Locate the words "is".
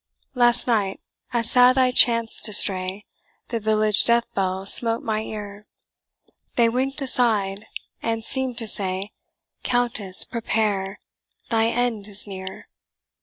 12.07-12.25